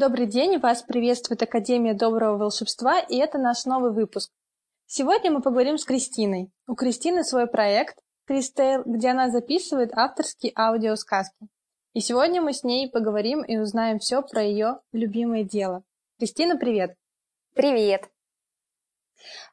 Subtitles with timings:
[0.00, 4.32] Добрый день, вас приветствует Академия Доброго Волшебства, и это наш новый выпуск.
[4.86, 6.50] Сегодня мы поговорим с Кристиной.
[6.66, 11.48] У Кристины свой проект Кристейл, где она записывает авторские аудиосказки.
[11.92, 15.82] И сегодня мы с ней поговорим и узнаем все про ее любимое дело.
[16.18, 16.96] Кристина, привет!
[17.54, 18.08] Привет!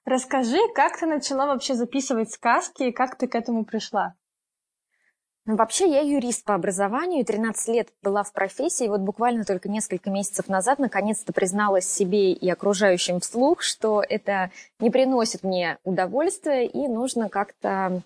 [0.06, 4.16] Расскажи, как ты начала вообще записывать сказки и как ты к этому пришла?
[5.48, 10.10] Ну, вообще, я юрист по образованию, 13 лет была в профессии, вот буквально только несколько
[10.10, 14.52] месяцев назад наконец-то призналась себе и окружающим вслух, что это
[14.82, 18.02] не приносит мне удовольствия, и нужно как-то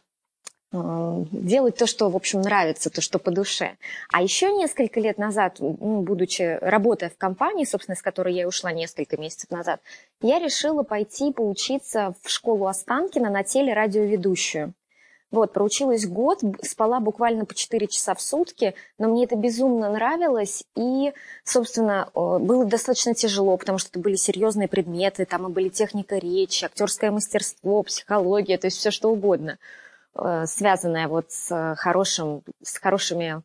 [0.72, 3.76] э, делать то, что, в общем, нравится, то, что по душе.
[4.14, 8.72] А еще несколько лет назад, ну, будучи, работая в компании, собственно, с которой я ушла
[8.72, 9.82] несколько месяцев назад,
[10.22, 14.76] я решила пойти поучиться в школу Останкина на телерадиоведущую.
[15.32, 20.66] Вот, проучилась год, спала буквально по 4 часа в сутки, но мне это безумно нравилось,
[20.76, 21.14] и,
[21.46, 26.66] собственно, было достаточно тяжело, потому что это были серьезные предметы, там и были техника речи,
[26.66, 29.58] актерское мастерство, психология, то есть все что угодно,
[30.16, 33.42] э, связанное вот с, хорошим, с хорошими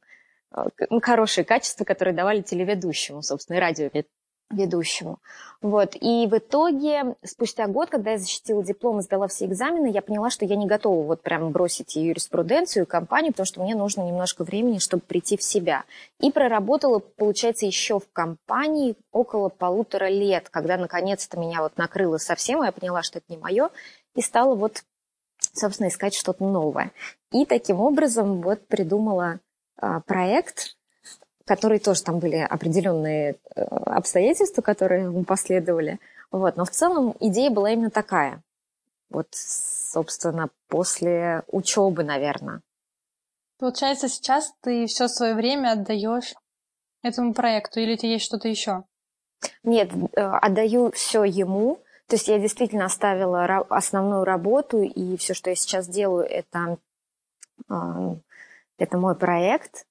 [0.56, 4.16] э, ну, хорошие качества, которые давали телеведущему, собственно, и радиоведущему
[4.50, 5.19] ведущему.
[5.61, 5.97] Вот.
[6.00, 10.30] И в итоге, спустя год, когда я защитила диплом и сдала все экзамены, я поняла,
[10.30, 14.44] что я не готова вот прям бросить юриспруденцию, и компанию, потому что мне нужно немножко
[14.44, 15.84] времени, чтобы прийти в себя.
[16.20, 22.62] И проработала, получается, еще в компании около полутора лет, когда наконец-то меня вот накрыло совсем,
[22.62, 23.70] и я поняла, что это не мое,
[24.14, 24.84] и стала вот,
[25.52, 26.92] собственно, искать что-то новое.
[27.33, 29.41] И таким образом вот придумала
[29.78, 30.77] а, проект,
[31.47, 36.00] которые тоже там были определенные э, обстоятельства, которые последовали.
[36.33, 36.56] Вот.
[36.56, 38.42] Но в целом идея была именно такая.
[39.08, 42.61] Вот, собственно, после учебы, наверное.
[43.58, 46.34] Получается, сейчас ты все свое время отдаешь
[47.02, 48.83] этому проекту, или это есть что-то еще?
[49.62, 51.78] Нет, э, отдаю все ему.
[52.08, 56.78] То есть я действительно оставила основную работу, и все, что я сейчас делаю, это,
[57.70, 58.17] э,
[58.78, 59.86] это мой проект.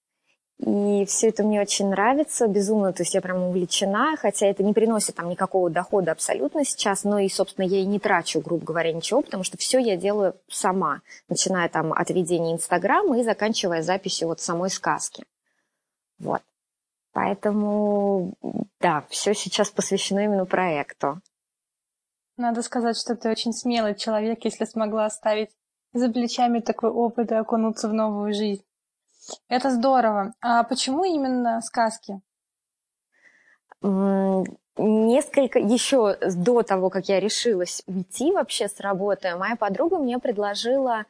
[0.57, 4.73] И все это мне очень нравится, безумно, то есть я прям увлечена, хотя это не
[4.73, 8.93] приносит там никакого дохода абсолютно сейчас, но и, собственно, я и не трачу, грубо говоря,
[8.93, 14.29] ничего, потому что все я делаю сама, начиная там от ведения Инстаграма и заканчивая записью
[14.29, 15.25] вот самой сказки.
[16.19, 16.41] Вот.
[17.11, 18.33] Поэтому,
[18.79, 21.21] да, все сейчас посвящено именно проекту.
[22.37, 25.51] Надо сказать, что ты очень смелый человек, если смогла оставить
[25.93, 28.64] за плечами такой опыт и окунуться в новую жизнь.
[29.47, 30.33] Это здорово.
[30.41, 32.21] А почему именно сказки?
[34.77, 41.05] Несколько, еще до того, как я решилась уйти вообще с работы, моя подруга мне предложила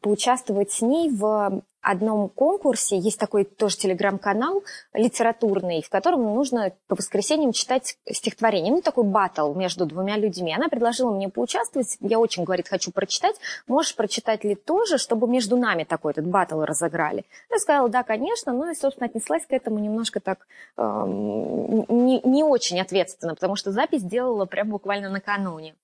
[0.00, 2.98] поучаствовать с ней в одном конкурсе.
[2.98, 4.62] Есть такой тоже телеграм-канал
[4.92, 8.72] литературный, в котором нужно по воскресеньям читать стихотворение.
[8.72, 10.54] Ну, такой батл между двумя людьми.
[10.54, 11.96] Она предложила мне поучаствовать.
[12.00, 13.36] Я очень, говорит, хочу прочитать.
[13.66, 17.24] Можешь прочитать ли тоже, чтобы между нами такой этот батл разыграли?
[17.50, 18.52] Я сказала, да, конечно.
[18.52, 20.46] Ну и, собственно, отнеслась к этому немножко так
[20.76, 25.74] э, не, не очень ответственно, потому что запись делала прям буквально накануне.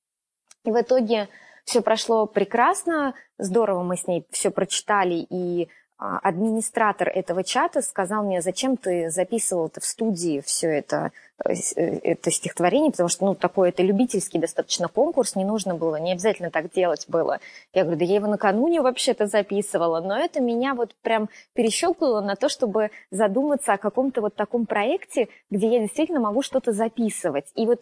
[0.64, 1.28] И в итоге
[1.64, 8.24] все прошло прекрасно, здорово мы с ней все прочитали, и а, администратор этого чата сказал
[8.24, 11.12] мне, зачем ты записывал это в студии, все это,
[11.44, 15.96] э, э, это стихотворение, потому что, ну, такой это любительский достаточно конкурс, не нужно было,
[15.96, 17.38] не обязательно так делать было.
[17.72, 22.34] Я говорю, да я его накануне вообще-то записывала, но это меня вот прям перещелкнуло на
[22.34, 27.46] то, чтобы задуматься о каком-то вот таком проекте, где я действительно могу что-то записывать.
[27.54, 27.80] И вот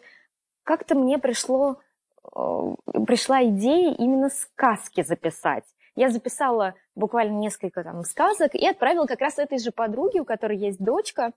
[0.64, 1.78] как-то мне пришло
[2.22, 5.65] пришла идея именно сказки записать.
[5.94, 10.56] Я записала буквально несколько там сказок и отправила как раз этой же подруге, у которой
[10.56, 11.32] есть дочка,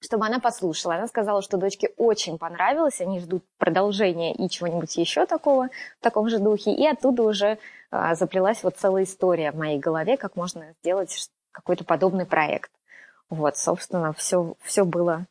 [0.00, 0.94] чтобы она послушала.
[0.94, 6.28] Она сказала, что дочке очень понравилось, они ждут продолжения и чего-нибудь еще такого в таком
[6.28, 6.72] же духе.
[6.72, 7.58] И оттуда уже
[7.90, 12.70] а, заплелась вот целая история в моей голове, как можно сделать какой-то подобный проект.
[13.28, 15.26] Вот, собственно, все, все было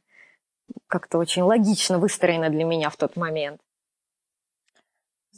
[0.87, 3.61] как-то очень логично выстроено для меня в тот момент.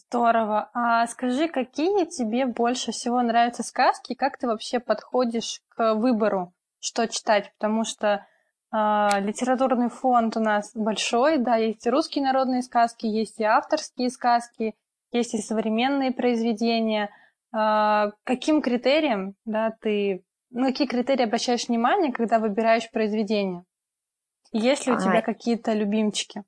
[0.09, 0.69] Здорово.
[0.73, 4.13] А скажи, какие тебе больше всего нравятся сказки?
[4.13, 7.51] Как ты вообще подходишь к выбору, что читать?
[7.57, 8.25] Потому что
[8.71, 8.77] э,
[9.19, 14.75] литературный фонд у нас большой, да, есть и русские народные сказки, есть и авторские сказки,
[15.11, 17.09] есть и современные произведения.
[17.53, 23.65] Э, каким критериям, да, ты, ну, какие критерии обращаешь внимание, когда выбираешь произведение?
[24.53, 26.45] Есть ли у тебя какие-то любимчики?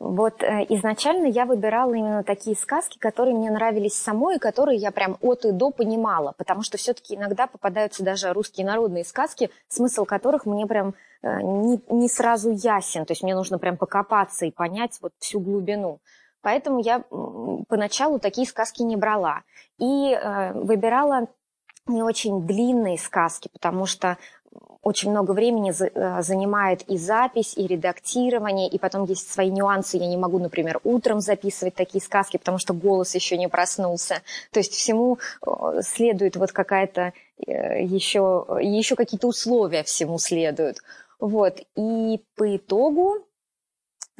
[0.00, 4.92] Вот э, изначально я выбирала именно такие сказки, которые мне нравились самой, и которые я
[4.92, 10.06] прям от и до понимала, потому что все-таки иногда попадаются даже русские народные сказки, смысл
[10.06, 14.50] которых мне прям э, не, не сразу ясен, то есть мне нужно прям покопаться и
[14.50, 16.00] понять вот всю глубину.
[16.40, 17.04] Поэтому я
[17.68, 19.42] поначалу такие сказки не брала.
[19.78, 21.28] И э, выбирала
[21.86, 24.16] не очень длинные сказки, потому что
[24.82, 29.98] очень много времени э, занимает и запись, и редактирование, и потом есть свои нюансы.
[29.98, 34.22] Я не могу, например, утром записывать такие сказки, потому что голос еще не проснулся.
[34.52, 40.78] То есть всему э, следует вот какая-то еще, э, еще какие-то условия всему следуют.
[41.18, 41.60] Вот.
[41.76, 43.26] И по итогу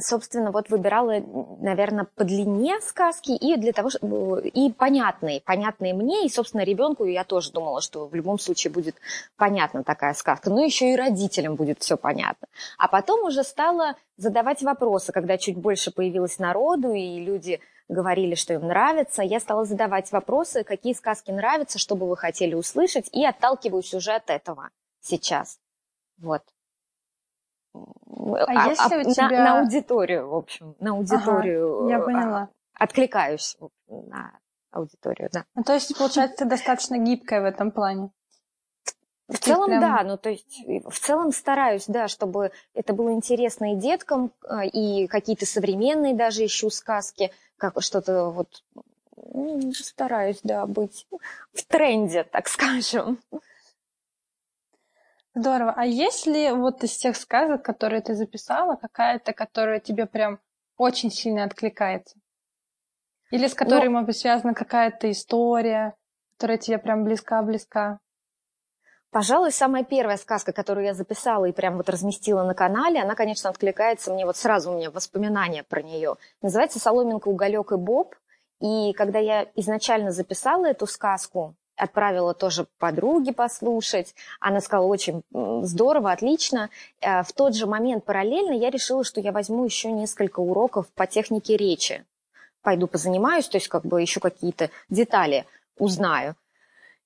[0.01, 1.21] собственно, вот выбирала,
[1.61, 7.05] наверное, по длине сказки и для того, чтобы и понятные, понятные мне, и, собственно, ребенку
[7.05, 8.97] я тоже думала, что в любом случае будет
[9.37, 12.49] понятна такая сказка, но еще и родителям будет все понятно.
[12.79, 18.55] А потом уже стала задавать вопросы, когда чуть больше появилось народу, и люди говорили, что
[18.55, 23.25] им нравится, я стала задавать вопросы, какие сказки нравятся, что бы вы хотели услышать, и
[23.25, 24.71] отталкиваюсь уже от этого
[25.01, 25.59] сейчас.
[26.19, 26.43] Вот.
[27.75, 29.31] А, а если у тебя...
[29.31, 31.85] на, на аудиторию, в общем, на аудиторию.
[31.85, 32.49] Ага, я поняла.
[32.75, 33.57] Откликаюсь
[33.89, 34.33] на
[34.71, 35.45] аудиторию, да.
[35.55, 38.11] Ну, то есть, получается, ты достаточно гибкая в этом плане.
[39.29, 39.81] В целом, прям...
[39.81, 44.65] да, ну то есть в целом стараюсь, да, чтобы это было интересно и деткам, а,
[44.65, 48.65] и какие-то современные даже ищу сказки, как что-то вот
[49.33, 51.07] ну, стараюсь, да, быть
[51.53, 53.21] в тренде, так скажем.
[55.41, 55.73] Здорово.
[55.75, 60.39] А есть ли вот из тех сказок, которые ты записала, какая-то, которая тебе прям
[60.77, 62.19] очень сильно откликается?
[63.31, 65.95] Или с которой, ну, может быть, связана какая-то история,
[66.37, 68.01] которая тебе прям близка-близка?
[69.11, 73.49] Пожалуй, самая первая сказка, которую я записала и прям вот разместила на канале, она, конечно,
[73.49, 76.17] откликается мне, вот сразу у меня воспоминания про нее.
[76.43, 78.15] Называется «Соломинка, уголек и боб».
[78.61, 84.15] И когда я изначально записала эту сказку, отправила тоже подруге послушать.
[84.39, 85.23] Она сказала, очень
[85.63, 86.71] здорово, отлично.
[87.01, 91.07] Э, в тот же момент параллельно я решила, что я возьму еще несколько уроков по
[91.07, 92.05] технике речи.
[92.63, 95.47] Пойду позанимаюсь, то есть как бы еще какие-то детали
[95.79, 96.35] узнаю.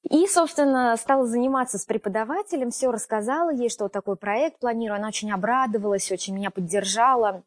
[0.02, 4.98] И, собственно, стала заниматься с преподавателем, все рассказала ей, что такой проект планирую.
[4.98, 7.42] Она очень обрадовалась, очень меня поддержала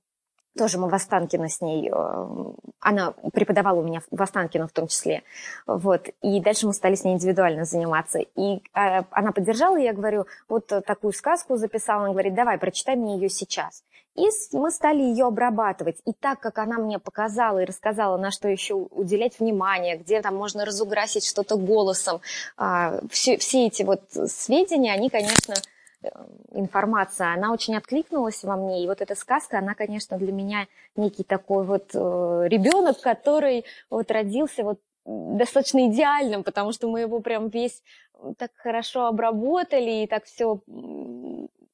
[0.57, 2.25] тоже мы в Останкино с ней, э,
[2.79, 5.23] она преподавала у меня в Останкино в том числе,
[5.65, 9.93] вот, и дальше мы стали с ней индивидуально заниматься, и э, она поддержала, и я
[9.93, 13.83] говорю, вот такую сказку записала, она говорит, давай, прочитай мне ее сейчас.
[14.17, 15.97] И мы стали ее обрабатывать.
[16.05, 20.35] И так как она мне показала и рассказала, на что еще уделять внимание, где там
[20.35, 22.21] можно разукрасить что-то голосом,
[22.57, 25.53] а, все, все эти вот сведения, они, конечно,
[26.51, 28.83] информация, она очень откликнулась во мне.
[28.83, 31.97] И вот эта сказка, она, конечно, для меня некий такой вот э,
[32.47, 37.81] ребенок, который вот родился вот достаточно идеальным, потому что мы его прям весь
[38.37, 40.59] так хорошо обработали и так все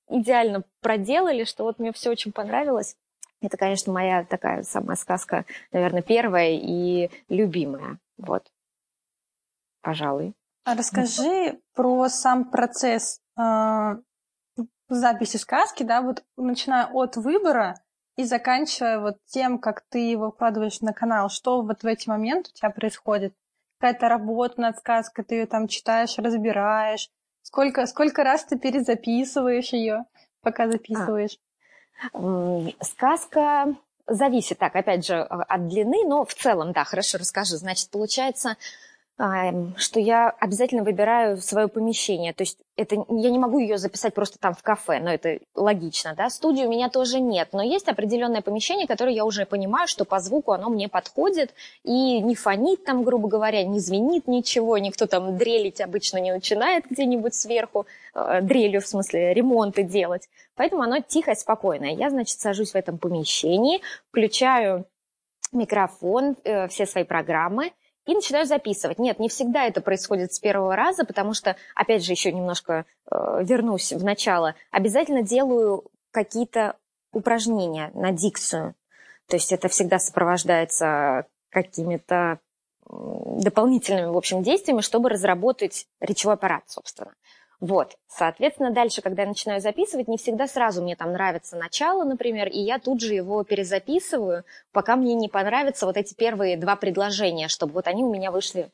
[0.09, 2.95] идеально проделали, что вот мне все очень понравилось.
[3.41, 7.97] Это, конечно, моя такая самая сказка, наверное, первая и любимая.
[8.17, 8.45] Вот.
[9.81, 10.33] Пожалуй.
[10.63, 13.97] А расскажи про сам процесс а,
[14.89, 17.79] записи сказки, да, вот начиная от выбора
[18.15, 22.51] и заканчивая вот тем, как ты его вкладываешь на канал, что вот в эти моменты
[22.53, 23.33] у тебя происходит?
[23.79, 27.09] Какая-то работа над сказкой, ты ее там читаешь, разбираешь.
[27.41, 30.05] Сколько, сколько раз ты перезаписываешь ее,
[30.41, 31.37] пока записываешь?
[32.13, 33.75] А, сказка
[34.07, 37.57] зависит, так, опять же, от длины, но в целом, да, хорошо расскажи.
[37.57, 38.57] Значит, получается,
[39.15, 42.33] что я обязательно выбираю свое помещение.
[42.33, 46.15] То есть это, я не могу ее записать просто там в кафе, но это логично,
[46.15, 46.31] да.
[46.31, 50.19] Студии у меня тоже нет, но есть определенное помещение, которое я уже понимаю, что по
[50.19, 51.53] звуку оно мне подходит
[51.83, 56.85] и не фонит там, грубо говоря, не звенит ничего, никто там дрелить обычно не начинает
[56.89, 60.27] где-нибудь сверху, э, дрелью в смысле ремонты делать.
[60.55, 61.91] Поэтому оно тихое, спокойное.
[61.91, 64.85] Я, значит, сажусь в этом помещении, включаю
[65.51, 67.73] микрофон, э, все свои программы,
[68.05, 68.99] и начинаю записывать.
[68.99, 73.43] Нет, не всегда это происходит с первого раза, потому что, опять же, еще немножко э,
[73.43, 76.75] вернусь в начало, обязательно делаю какие-то
[77.11, 78.75] упражнения на дикцию.
[79.27, 82.39] То есть это всегда сопровождается какими-то
[82.89, 87.13] дополнительными, в общем, действиями, чтобы разработать речевой аппарат, собственно.
[87.63, 92.49] Вот, соответственно, дальше, когда я начинаю записывать, не всегда сразу мне там нравится начало, например,
[92.49, 94.43] и я тут же его перезаписываю,
[94.73, 98.69] пока мне не понравятся вот эти первые два предложения, чтобы вот они у меня вышли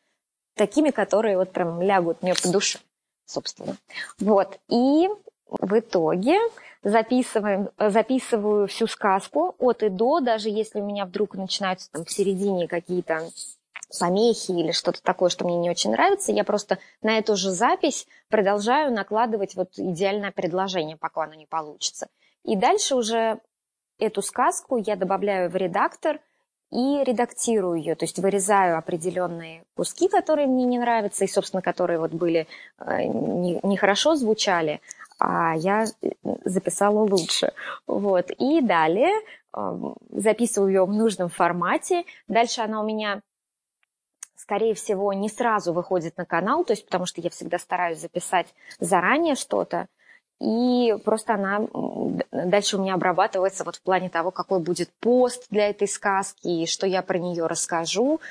[0.56, 2.80] такими, которые вот прям лягут мне по душе,
[3.28, 3.78] собственно.
[4.18, 5.08] Вот, и
[5.50, 6.38] В итоге
[6.84, 12.12] записываем, записываю всю сказку от и до, даже если у меня вдруг начинаются там в
[12.12, 13.28] середине какие-то
[13.98, 18.08] помехи или что-то такое, что мне не очень нравится, я просто на эту же запись
[18.30, 22.08] продолжаю накладывать вот идеальное предложение, пока оно не получится.
[22.44, 23.40] И дальше уже
[23.98, 26.20] эту сказку я добавляю в редактор
[26.72, 32.00] и редактирую ее, то есть вырезаю определенные куски, которые мне не нравятся, и, собственно, которые
[32.00, 34.82] вот были э, нехорошо не звучали,
[35.18, 36.10] а я э,
[36.46, 37.54] записала лучше.
[37.88, 38.30] Вот.
[38.38, 39.14] И далее
[39.56, 39.80] э,
[40.12, 42.04] записываю ее в нужном формате.
[42.28, 43.22] Дальше она у меня
[44.50, 48.48] скорее всего, не сразу выходит на канал, то есть потому что я всегда стараюсь записать
[48.80, 49.86] заранее что-то,
[50.42, 51.68] и просто она
[52.32, 56.88] дальше у меня обрабатывается вот в плане того, какой будет пост для этой сказки, что
[56.88, 58.22] я про нее расскажу.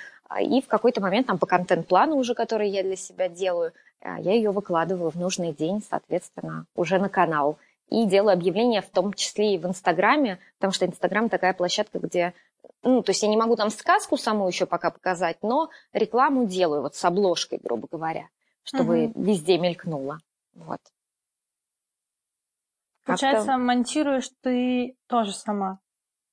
[0.40, 4.32] И в какой-то момент там по контент-плану уже, который я для себя делаю, а, я
[4.32, 7.58] ее выкладываю в нужный день, соответственно, уже на канал.
[7.90, 12.34] И делаю объявления в том числе и в Инстаграме, потому что Инстаграм такая площадка, где
[12.88, 16.82] ну, то есть я не могу там сказку саму еще пока показать, но рекламу делаю
[16.82, 18.28] вот с обложкой, грубо говоря,
[18.62, 19.22] чтобы угу.
[19.22, 20.18] везде мелькнуло.
[20.54, 20.80] Вот.
[23.04, 25.80] Получается, монтируешь ты тоже сама?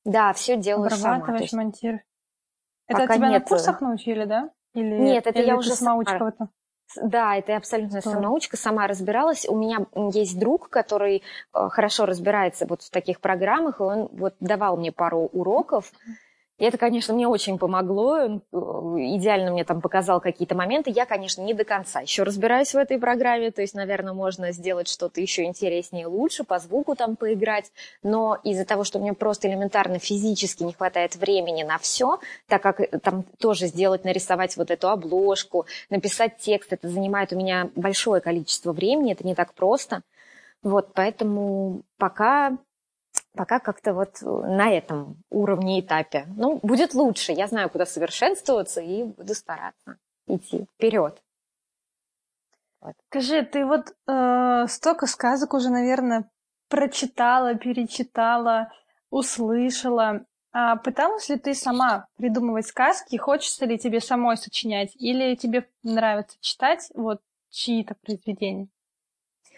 [0.06, 1.16] Да, все делаю сама.
[1.16, 2.02] Обрабатываешь, монтируешь.
[2.88, 3.44] Это тебя нет...
[3.44, 4.50] на курсах научили, да?
[4.74, 6.50] Или, нет, это или я уже самоучка в этом?
[7.02, 8.22] Да, это абсолютно Здорово.
[8.22, 9.46] самоучка, сама разбиралась.
[9.48, 14.36] У меня есть друг, который э, хорошо разбирается вот в таких программах, и он вот
[14.40, 15.92] давал мне пару уроков.
[16.58, 18.12] И это, конечно, мне очень помогло.
[18.12, 18.58] Он э,
[19.18, 20.90] идеально мне там показал какие-то моменты.
[20.90, 23.52] Я, конечно, не до конца еще разбираюсь в этой программе.
[23.52, 27.72] То есть, наверное, можно сделать что-то еще интереснее, лучше, по звуку там поиграть.
[28.04, 32.80] Но из-за того, что мне просто элементарно физически не хватает времени на все, так как
[32.80, 38.22] э, там тоже сделать, нарисовать вот эту обложку, написать текст, это занимает у меня большое
[38.22, 40.04] количество времени, это не так просто.
[40.64, 42.58] Вот, поэтому пока
[43.36, 46.26] пока как-то вот э, на этом уровне этапе.
[46.36, 47.32] Ну, будет лучше.
[47.32, 51.22] Я знаю, куда совершенствоваться и буду стараться идти вперед.
[52.82, 52.96] Вот.
[53.10, 56.30] Скажи, ты вот э, столько сказок уже, наверное,
[56.70, 58.72] прочитала, перечитала,
[59.10, 60.26] услышала.
[60.52, 63.18] А пыталась ли ты сама придумывать сказки?
[63.18, 64.96] Хочется ли тебе самой сочинять?
[64.96, 68.68] Или тебе нравится читать вот чьи-то произведения?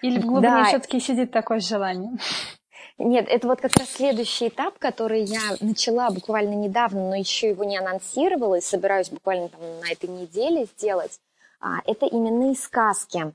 [0.02, 0.64] Или в глубине да.
[0.66, 2.18] все-таки сидит такое желание?
[3.00, 7.64] Нет, это вот как раз следующий этап, который я начала буквально недавно, но еще его
[7.64, 11.20] не анонсировала и собираюсь буквально там на этой неделе сделать.
[11.60, 13.34] А, это именные сказки,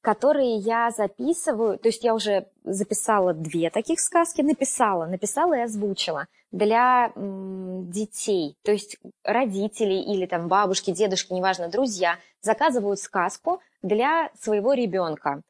[0.00, 1.78] которые я записываю.
[1.78, 8.56] То есть я уже записала две таких сказки, написала, написала и озвучила для детей.
[8.64, 15.42] То есть родители или там бабушки, дедушки, неважно, друзья заказывают сказку для своего ребенка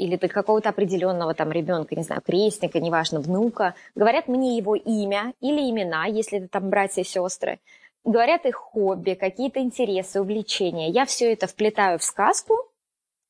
[0.00, 5.34] или для какого-то определенного там ребенка, не знаю, крестника, неважно, внука, говорят мне его имя
[5.40, 7.60] или имена, если это там братья и сестры,
[8.04, 10.88] говорят их хобби, какие-то интересы, увлечения.
[10.88, 12.56] Я все это вплетаю в сказку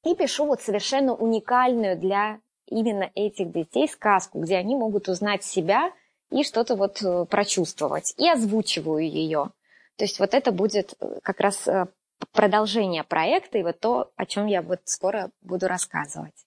[0.04, 5.92] и пишу вот совершенно уникальную для именно этих детей сказку, где они могут узнать себя
[6.30, 8.14] и что-то вот э, прочувствовать.
[8.16, 9.50] И озвучиваю ее.
[9.96, 11.86] То есть вот это будет э, как раз э,
[12.32, 16.46] продолжение проекта и вот то, о чем я вот скоро буду рассказывать.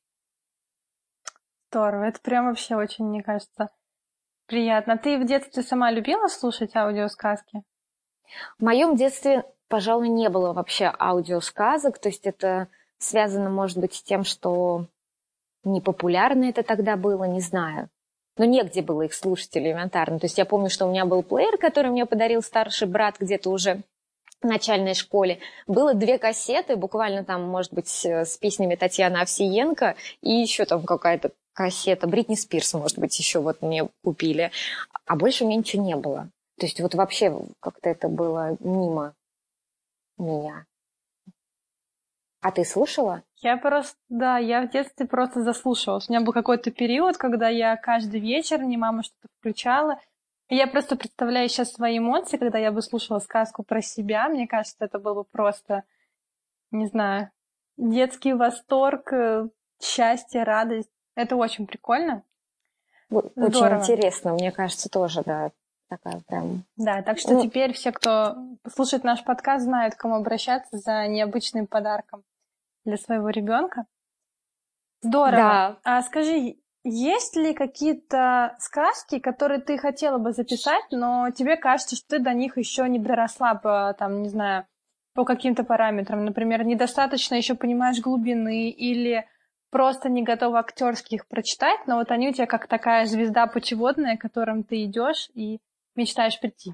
[1.74, 3.72] Здорово, это прям вообще очень, мне кажется,
[4.46, 4.96] приятно.
[4.96, 7.64] Ты в детстве сама любила слушать аудиосказки?
[8.60, 12.68] В моем детстве, пожалуй, не было вообще аудиосказок, то есть это
[13.00, 14.86] связано, может быть, с тем, что
[15.64, 17.90] непопулярно это тогда было, не знаю.
[18.38, 20.20] Но негде было их слушать элементарно.
[20.20, 23.50] То есть я помню, что у меня был плеер, который мне подарил старший брат где-то
[23.50, 23.82] уже
[24.44, 25.40] в начальной школе.
[25.66, 31.32] Было две кассеты, буквально там, может быть, с песнями Татьяны Овсиенко и еще там какая-то
[31.54, 32.08] кассета.
[32.08, 34.52] Бритни Спирс, может быть, еще вот мне купили.
[35.06, 36.30] А больше у меня ничего не было.
[36.60, 39.16] То есть вот вообще как-то это было мимо
[40.18, 40.66] меня.
[42.42, 43.24] А ты слушала?
[43.38, 46.10] Я просто, да, я в детстве просто заслушивалась.
[46.10, 50.00] У меня был какой-то период, когда я каждый вечер, мне мама что-то включала.
[50.50, 54.28] И я просто представляю сейчас свои эмоции, когда я бы слушала сказку про себя.
[54.28, 55.84] Мне кажется, это было бы просто,
[56.72, 57.32] не знаю,
[57.78, 59.48] детский восторг, э,
[59.82, 60.90] счастье, радость.
[61.16, 62.24] Это очень прикольно.
[63.10, 63.80] Очень Здорово.
[63.82, 65.52] интересно, мне кажется, тоже, да,
[65.90, 66.64] такая прям...
[66.78, 67.44] Да, так что ну...
[67.44, 68.36] теперь все, кто
[68.74, 72.24] слушает наш подкаст, знают, к кому обращаться за необычным подарком
[72.86, 73.86] для своего ребенка.
[75.02, 75.38] Здорово.
[75.38, 75.78] Да.
[75.84, 82.18] А скажи, есть ли какие-то сказки, которые ты хотела бы записать, но тебе кажется, что
[82.18, 84.66] ты до них еще не доросла по, там, не знаю,
[85.14, 86.26] по каким-то параметрам?
[86.26, 89.26] Например, недостаточно еще понимаешь глубины или
[89.74, 94.18] просто не готова актерски их прочитать, но вот они у тебя как такая звезда путеводная,
[94.18, 95.60] к которым ты идешь и
[95.96, 96.74] мечтаешь прийти.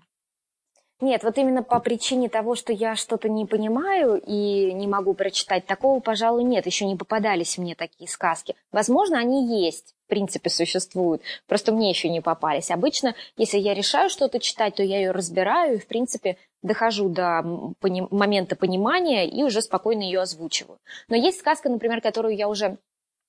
[1.01, 5.65] Нет, вот именно по причине того, что я что-то не понимаю и не могу прочитать,
[5.65, 6.65] такого, пожалуй, нет.
[6.65, 8.53] Еще не попадались мне такие сказки.
[8.73, 11.21] Возможно, они есть, в принципе, существуют.
[11.47, 12.69] Просто мне еще не попались.
[12.69, 17.43] Обычно, если я решаю что-то читать, то я ее разбираю и, в принципе, дохожу до
[17.79, 20.79] пони- момента понимания и уже спокойно ее озвучиваю.
[21.07, 22.77] Но есть сказка, например, которую я уже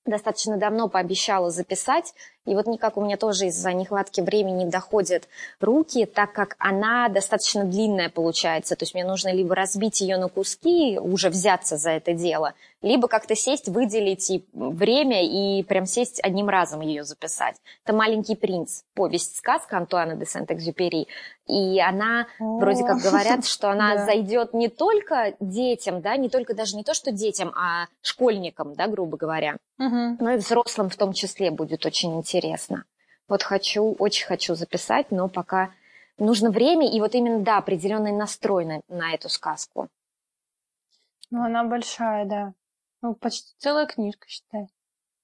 [0.05, 2.13] достаточно давно пообещала записать,
[2.45, 5.27] и вот никак у меня тоже из-за нехватки времени доходят
[5.59, 8.75] руки, так как она достаточно длинная получается.
[8.75, 13.07] То есть мне нужно либо разбить ее на куски, уже взяться за это дело, либо
[13.07, 17.57] как-то сесть, выделить и время и прям сесть одним разом ее записать.
[17.85, 21.07] Это «Маленький принц», повесть-сказка Антуана де Сент-Экзюпери.
[21.45, 24.05] И она, О, вроде как говорят, что она да.
[24.05, 28.87] зайдет не только детям, да, не только даже не то, что детям, а школьникам, да,
[28.87, 30.17] грубо говоря, угу.
[30.19, 32.30] но и взрослым в том числе будет очень интересно.
[33.27, 35.71] Вот хочу, очень хочу записать, но пока
[36.17, 39.87] нужно время и вот именно, да, определенный настрой на, на эту сказку.
[41.29, 42.53] Ну, она большая, да.
[43.01, 44.67] Ну, почти целая книжка, считай.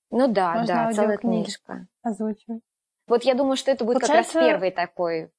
[0.10, 1.88] Ну да, Можно да, целая книжка.
[2.02, 2.62] Озвучивать.
[3.08, 4.34] Вот я думаю, что это будет Получается...
[4.34, 5.32] как раз первой такой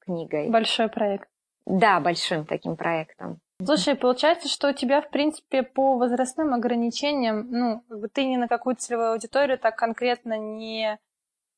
[0.00, 0.50] книгой.
[0.50, 1.28] Большой проект.
[1.66, 3.40] Да, большим таким проектом.
[3.64, 8.76] Слушай, получается, что у тебя, в принципе, по возрастным ограничениям, ну, ты ни на какую
[8.76, 10.98] целевую аудиторию так конкретно не,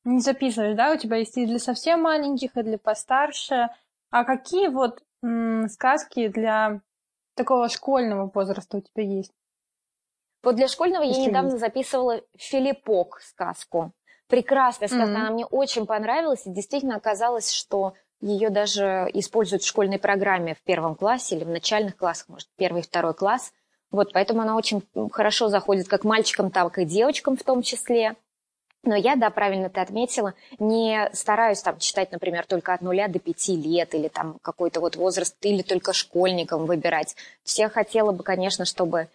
[0.03, 0.93] не записываешь, да?
[0.93, 3.69] У тебя есть и для совсем маленьких, и для постарше.
[4.11, 6.81] А какие вот м- сказки для
[7.35, 9.33] такого школьного возраста у тебя есть?
[10.43, 11.59] Вот для школьного Если я недавно есть.
[11.59, 13.91] записывала Филиппок сказку.
[14.27, 15.15] Прекрасная сказка, mm-hmm.
[15.15, 20.61] она мне очень понравилась, и действительно оказалось, что ее даже используют в школьной программе в
[20.61, 23.53] первом классе или в начальных классах, может, первый и второй класс.
[23.91, 28.15] Вот, поэтому она очень хорошо заходит как мальчикам, так и девочкам в том числе.
[28.83, 33.19] Но я, да, правильно ты отметила, не стараюсь там читать, например, только от нуля до
[33.19, 37.15] пяти лет или там какой-то вот возраст, или только школьникам выбирать.
[37.45, 39.09] Я хотела бы, конечно, чтобы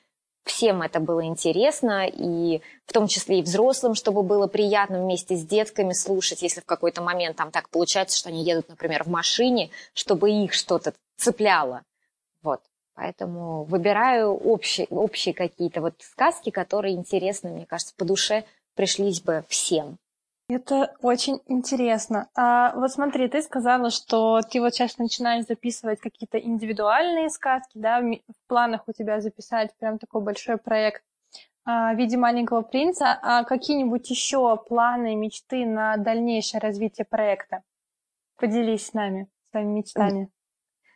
[0.45, 5.45] всем это было интересно, и в том числе и взрослым, чтобы было приятно вместе с
[5.45, 9.71] детками слушать, если в какой-то момент там так получается, что они едут, например, в машине,
[9.95, 11.83] чтобы их что-то цепляло.
[12.43, 12.61] Вот.
[12.95, 19.45] Поэтому выбираю общие, общие какие-то вот сказки, которые интересны, мне кажется, по душе пришлись бы
[19.49, 19.99] всем.
[20.49, 22.29] Это очень интересно.
[22.35, 28.01] А вот смотри, ты сказала, что ты вот сейчас начинаешь записывать какие-то индивидуальные сказки, да,
[28.01, 31.03] в планах у тебя записать прям такой большой проект
[31.65, 33.19] а, в виде маленького принца.
[33.23, 37.63] А какие-нибудь еще планы, мечты на дальнейшее развитие проекта?
[38.37, 40.29] Поделись с нами своими мечтами.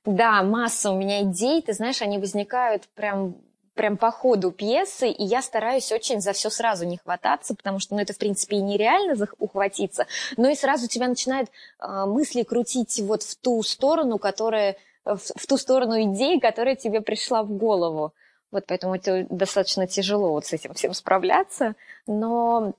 [0.04, 3.36] Да, масса у меня идей, ты знаешь, они возникают прям
[3.76, 7.94] прям по ходу пьесы, и я стараюсь очень за все сразу не хвататься, потому что,
[7.94, 12.98] ну, это, в принципе, и нереально ухватиться, но и сразу тебя начинают э, мысли крутить
[13.00, 18.12] вот в ту сторону, которая, в, в ту сторону идеи, которая тебе пришла в голову.
[18.50, 21.74] Вот поэтому это достаточно тяжело вот с этим всем справляться,
[22.06, 22.74] но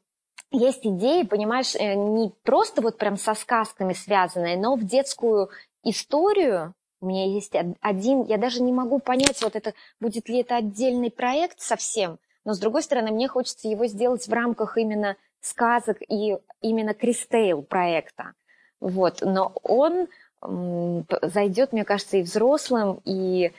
[0.52, 5.50] есть идеи, понимаешь, э, не просто вот прям со сказками связанные, но в детскую
[5.84, 10.56] историю, у меня есть один, я даже не могу понять, вот это будет ли это
[10.56, 15.98] отдельный проект совсем, но с другой стороны, мне хочется его сделать в рамках именно сказок
[16.08, 18.34] и именно Кристейл проекта.
[18.80, 20.08] Вот, но он
[20.42, 23.52] зайдет, мне кажется, и взрослым, и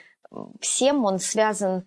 [0.59, 1.83] всем он связан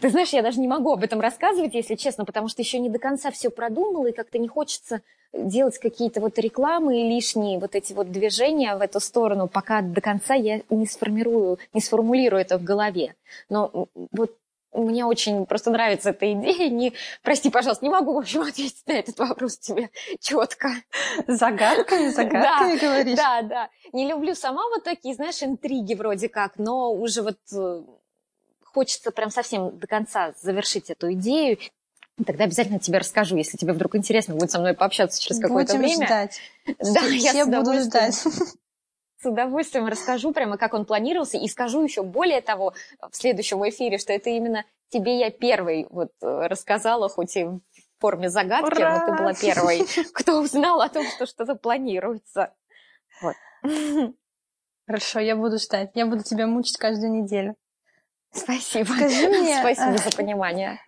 [0.00, 2.90] ты знаешь, я даже не могу об этом рассказывать, если честно, потому что еще не
[2.90, 5.00] до конца все продумала, и как-то не хочется
[5.32, 10.00] делать какие-то вот рекламы и лишние вот эти вот движения в эту сторону, пока до
[10.00, 13.14] конца я не сформирую, не сформулирую это в голове.
[13.48, 14.36] Но вот
[14.72, 16.68] мне очень просто нравится эта идея.
[16.68, 16.92] Не,
[17.22, 19.90] прости, пожалуйста, не могу, в общем, ответить на этот вопрос тебе
[20.20, 20.70] четко.
[21.26, 23.16] Загадками, загадками говоришь?
[23.16, 23.70] Да, да.
[23.92, 27.82] Не люблю сама вот такие, знаешь, интриги вроде как, но уже вот э,
[28.76, 31.56] хочется прям совсем до конца завершить эту идею.
[32.26, 36.04] Тогда обязательно тебе расскажу, если тебе вдруг интересно будет со мной пообщаться через какое-то время.
[36.04, 36.40] ждать.
[36.66, 38.14] Да, я Все буду ждать.
[39.22, 43.96] С удовольствием расскажу прямо, как он планировался, и скажу еще более того в следующем эфире,
[43.96, 47.60] что это именно тебе я первый вот э, рассказала, хоть и в
[47.98, 48.98] форме загадки, Ура!
[48.98, 52.52] но ты была первой, кто узнал о том, что что-то планируется.
[53.22, 53.36] Вот.
[54.86, 55.92] Хорошо, я буду ждать.
[55.94, 57.56] Я буду тебя мучить каждую неделю.
[58.36, 58.86] Спасибо.
[58.86, 59.58] Скажи мне...
[59.60, 60.80] Спасибо за понимание.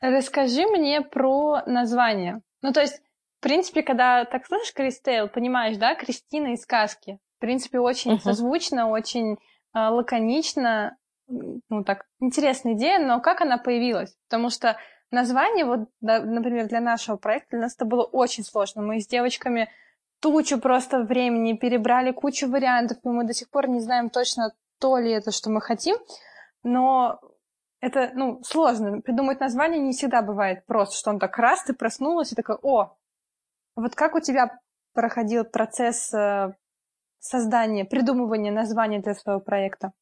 [0.00, 2.40] Расскажи мне про название.
[2.62, 3.00] Ну, то есть,
[3.40, 7.18] в принципе, когда так слышишь Кристейл, понимаешь, да, Кристина из сказки.
[7.38, 8.22] В принципе, очень uh-huh.
[8.22, 9.36] созвучно, очень э,
[9.74, 10.96] лаконично.
[11.26, 14.14] Ну, так, интересная идея, но как она появилась?
[14.28, 14.76] Потому что
[15.10, 18.82] название, вот, например, для нашего проекта, для нас это было очень сложно.
[18.82, 19.70] Мы с девочками
[20.20, 24.98] тучу просто времени перебрали, кучу вариантов, и мы до сих пор не знаем точно, то
[24.98, 25.96] ли это, что мы хотим,
[26.64, 27.20] но
[27.80, 29.00] это, ну, сложно.
[29.02, 32.96] Придумать название не всегда бывает просто, что он так раз, ты проснулась и такая, о,
[33.76, 34.58] вот как у тебя
[34.94, 36.54] проходил процесс э,
[37.18, 39.92] создания, придумывания названия для своего проекта?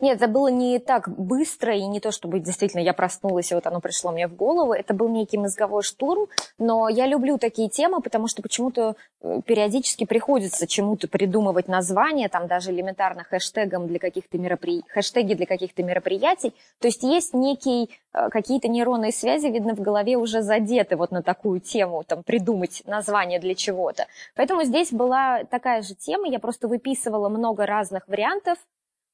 [0.00, 3.66] Нет, это было не так быстро, и не то, чтобы действительно я проснулась, и вот
[3.66, 4.72] оно пришло мне в голову.
[4.72, 6.26] Это был некий мозговой штурм,
[6.58, 12.46] но я люблю такие темы, потому что почему-то э, периодически приходится чему-то придумывать название, там
[12.46, 14.82] даже элементарно хэштегом для каких-то меропри...
[14.88, 16.54] хэштеги для каких-то мероприятий.
[16.80, 21.22] То есть есть некие э, какие-то нейронные связи, видно, в голове уже задеты вот на
[21.22, 24.06] такую тему, там, придумать название для чего-то.
[24.34, 28.58] Поэтому здесь была такая же тема, я просто выписывала много разных вариантов,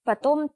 [0.09, 0.51] потом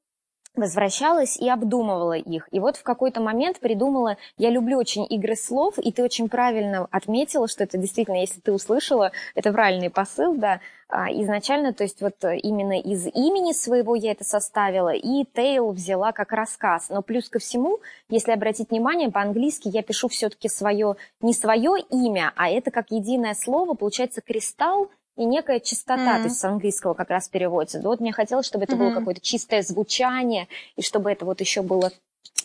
[0.54, 2.48] возвращалась и обдумывала их.
[2.52, 6.88] И вот в какой-то момент придумала, я люблю очень игры слов, и ты очень правильно
[6.90, 12.00] отметила, что это действительно, если ты услышала, это правильный посыл, да, а, изначально, то есть
[12.00, 16.88] вот именно из имени своего я это составила, и Тейл взяла как рассказ.
[16.88, 22.32] Но плюс ко всему, если обратить внимание, по-английски я пишу все-таки свое, не свое имя,
[22.36, 26.22] а это как единое слово, получается кристалл, и некая чистота, mm-hmm.
[26.22, 27.80] то есть с английского как раз переводится.
[27.80, 28.78] Вот мне хотелось, чтобы это mm-hmm.
[28.78, 31.92] было какое-то чистое звучание, и чтобы это вот еще было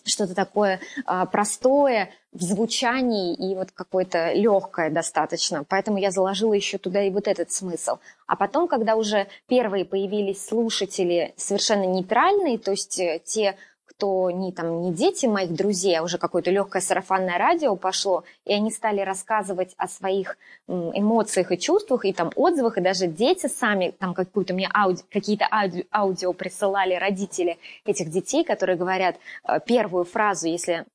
[0.04, 5.64] что-то такое а, простое в звучании и вот какое-то легкое достаточно.
[5.68, 7.98] Поэтому я заложила еще туда и вот этот смысл.
[8.26, 13.56] А потом, когда уже первые появились слушатели совершенно нейтральные, то есть э, те,
[13.98, 18.54] кто не, там, не дети моих друзей, а уже какое-то легкое сарафанное радио пошло, и
[18.54, 23.92] они стали рассказывать о своих эмоциях и чувствах, и там отзывах, и даже дети сами
[23.98, 29.16] там какую-то мне ауди, какие-то аудио, аудио присылали родители этих детей, которые говорят
[29.48, 30.86] э, первую фразу, если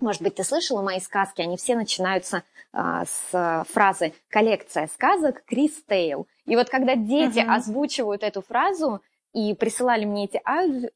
[0.00, 5.82] может быть, ты слышала мои сказки, они все начинаются а, с фразы «коллекция сказок Крис
[5.88, 6.26] Тейл».
[6.46, 7.54] И вот когда дети uh-huh.
[7.54, 9.00] озвучивают эту фразу,
[9.34, 10.40] и присылали мне эти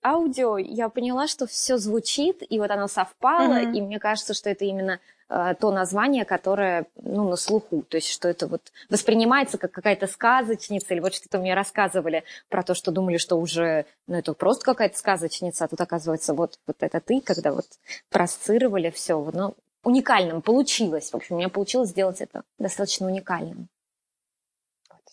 [0.02, 3.72] аудио, я поняла, что все звучит, и вот оно совпало, mm-hmm.
[3.72, 8.08] и мне кажется, что это именно э, то название, которое, ну, на слуху, то есть,
[8.08, 12.92] что это вот воспринимается как какая-то сказочница, или вот что-то мне рассказывали про то, что
[12.92, 17.20] думали, что уже, ну, это просто какая-то сказочница, а тут, оказывается, вот, вот это ты,
[17.20, 17.66] когда вот
[18.08, 23.68] просцировали все, ну, уникальным получилось, в общем, у меня получилось сделать это достаточно уникальным.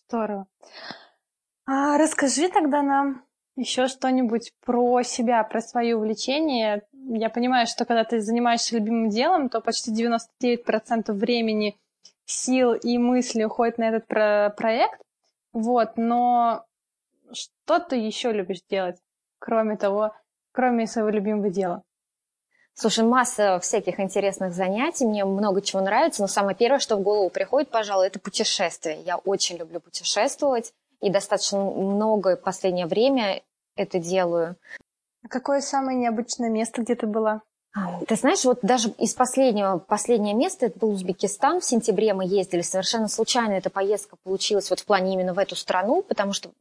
[0.08, 0.46] Здорово.
[1.68, 3.24] А расскажи тогда нам
[3.56, 6.84] еще что-нибудь про себя, про свои увлечения.
[6.92, 11.78] Я понимаю, что когда ты занимаешься любимым делом, то почти 99% времени,
[12.26, 15.02] сил и мысли уходит на этот про проект.
[15.54, 16.66] Вот, но
[17.32, 18.98] что ты еще любишь делать,
[19.40, 20.14] кроме того,
[20.52, 21.84] кроме своего любимого дела?
[22.74, 27.30] Слушай, масса всяких интересных занятий, мне много чего нравится, но самое первое, что в голову
[27.30, 29.02] приходит, пожалуй, это путешествие.
[29.02, 33.42] Я очень люблю путешествовать и достаточно много в последнее время
[33.76, 34.56] это делаю.
[35.24, 37.42] А какое самое необычное место, где ты была?
[38.08, 42.62] Ты знаешь, вот даже из последнего, последнее место, это был Узбекистан, в сентябре мы ездили,
[42.62, 46.52] совершенно случайно эта поездка получилась вот в плане именно в эту страну, потому что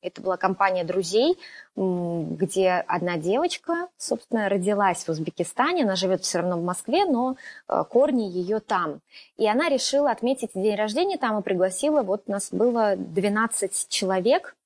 [0.00, 1.38] это была компания друзей,
[1.76, 7.36] где одна девочка, собственно, родилась в Узбекистане, она живет все равно в Москве, но
[7.68, 9.00] э, корни ее там.
[9.36, 14.56] И она решила отметить день рождения там и пригласила, вот нас было 12 человек,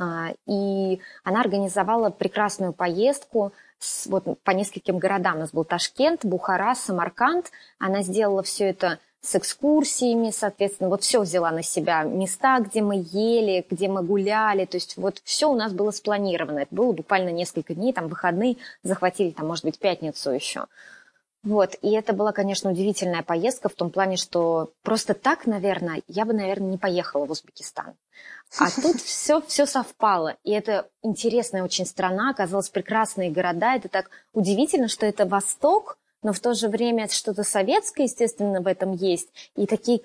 [0.00, 5.36] а, и она организовала прекрасную поездку– с, вот, по нескольким городам.
[5.36, 7.50] У нас был Ташкент, Бухара, Самарканд.
[7.78, 12.02] Она сделала все это с экскурсиями, соответственно, вот все взяла на себя.
[12.04, 16.60] Места, где мы ели, где мы гуляли, то есть вот все у нас было спланировано.
[16.60, 20.66] Это было буквально несколько дней, там выходные захватили, там, может быть, пятницу еще.
[21.44, 26.24] Вот, и это была, конечно, удивительная поездка в том плане, что просто так, наверное, я
[26.24, 27.94] бы, наверное, не поехала в Узбекистан.
[28.58, 30.36] А тут все, все совпало.
[30.42, 33.74] И это интересная очень страна, оказалось прекрасные города.
[33.74, 38.66] Это так удивительно, что это Восток, но в то же время что-то советское, естественно, в
[38.66, 39.28] этом есть.
[39.56, 40.00] И такие,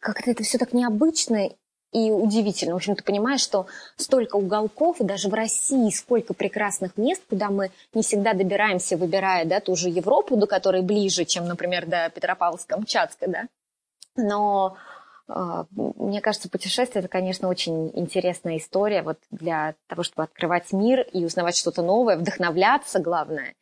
[0.00, 1.50] как-то это все так необычно
[1.92, 2.74] и удивительно.
[2.74, 7.50] В общем, ты понимаешь, что столько уголков, и даже в России сколько прекрасных мест, куда
[7.50, 12.10] мы не всегда добираемся, выбирая да, ту же Европу, до которой ближе, чем, например, до
[12.14, 13.44] Петропавловска-Камчатска, да.
[14.16, 14.76] Но
[15.28, 21.00] а, мне кажется, путешествие это, конечно, очень интересная история вот для того, чтобы открывать мир
[21.12, 23.54] и узнавать что-то новое, вдохновляться, главное.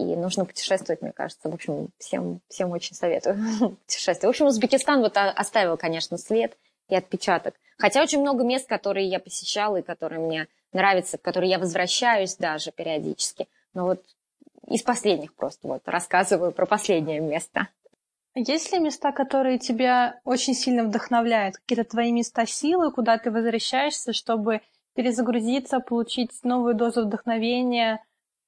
[0.00, 1.50] И нужно путешествовать, мне кажется.
[1.50, 3.36] В общем, всем, всем очень советую
[3.86, 4.22] путешествовать.
[4.22, 6.56] В общем, Узбекистан вот оставил, конечно, след
[6.88, 7.54] и отпечаток.
[7.78, 12.36] Хотя очень много мест, которые я посещала и которые мне нравятся, в которые я возвращаюсь
[12.36, 13.48] даже периодически.
[13.74, 14.02] Но вот
[14.68, 17.68] из последних просто вот рассказываю про последнее место.
[18.34, 21.56] Есть ли места, которые тебя очень сильно вдохновляют?
[21.56, 24.60] Какие-то твои места силы, куда ты возвращаешься, чтобы
[24.94, 28.02] перезагрузиться, получить новую дозу вдохновения,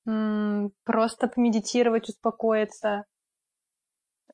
[0.04, 3.04] просто помедитировать, успокоиться?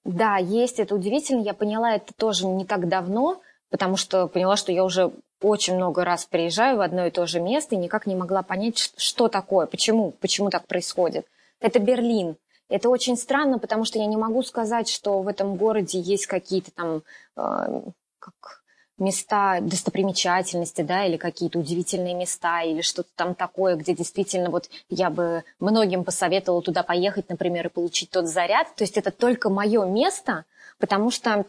[0.04, 1.42] Да, есть, это удивительно.
[1.42, 6.04] Я поняла это тоже не так давно, потому что поняла, что я уже очень много
[6.04, 9.66] раз приезжаю в одно и то же место и никак не могла понять, что такое,
[9.66, 11.26] почему, почему так происходит.
[11.60, 12.36] Это Берлин.
[12.68, 16.70] Это очень странно, потому что я не могу сказать, что в этом городе есть какие-то
[16.72, 17.02] там
[17.36, 17.82] э,
[18.18, 18.57] как
[18.98, 25.10] места достопримечательности, да, или какие-то удивительные места, или что-то там такое, где действительно вот я
[25.10, 28.74] бы многим посоветовала туда поехать, например, и получить тот заряд.
[28.74, 30.44] То есть это только мое место,
[30.78, 31.46] потому что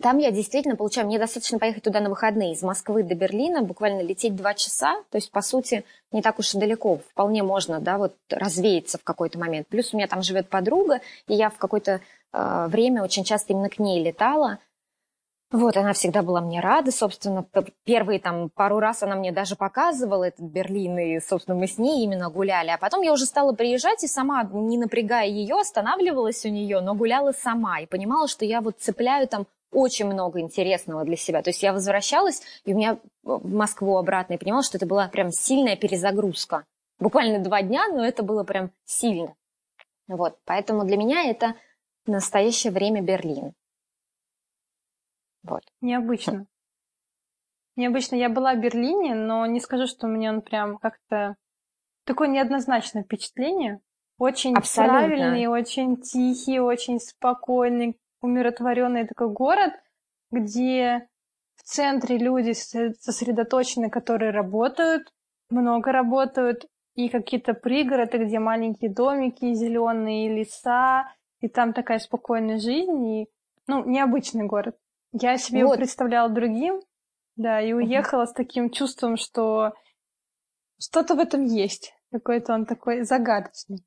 [0.00, 4.02] там я действительно получаю, мне достаточно поехать туда на выходные из Москвы до Берлина, буквально
[4.02, 7.98] лететь два часа, то есть, по сути, не так уж и далеко, вполне можно, да,
[7.98, 9.66] вот развеяться в какой-то момент.
[9.66, 12.00] Плюс у меня там живет подруга, и я в какое-то
[12.32, 14.58] э, время очень часто именно к ней летала,
[15.52, 17.44] вот, она всегда была мне рада, собственно,
[17.84, 22.04] первые там пару раз она мне даже показывала этот Берлин, и, собственно, мы с ней
[22.04, 22.70] именно гуляли.
[22.70, 26.94] А потом я уже стала приезжать и сама, не напрягая ее, останавливалась у нее, но
[26.94, 31.42] гуляла сама и понимала, что я вот цепляю там очень много интересного для себя.
[31.42, 35.08] То есть я возвращалась, и у меня в Москву обратно, и понимала, что это была
[35.08, 36.64] прям сильная перезагрузка.
[37.00, 39.34] Буквально два дня, но это было прям сильно.
[40.06, 41.54] Вот, поэтому для меня это
[42.06, 43.54] настоящее время Берлин.
[45.80, 46.46] Необычно.
[47.76, 48.16] Необычно.
[48.16, 51.36] Я была в Берлине, но не скажу, что у меня он прям как-то
[52.04, 53.80] такое неоднозначное впечатление.
[54.18, 54.98] Очень Абсолютно.
[54.98, 59.72] правильный, очень тихий, очень спокойный, умиротворенный такой город,
[60.30, 61.08] где
[61.56, 65.10] в центре люди сосредоточены, которые работают,
[65.48, 73.06] много работают, и какие-то пригороды, где маленькие домики, зеленые леса, и там такая спокойная жизнь,
[73.06, 73.28] и,
[73.66, 74.76] ну, необычный город.
[75.12, 75.72] Я себе вот.
[75.72, 76.80] его представляла другим,
[77.36, 78.30] да, и уехала uh-huh.
[78.30, 79.72] с таким чувством, что
[80.78, 81.94] что-то в этом есть.
[82.12, 83.84] Какой-то он такой загадочный.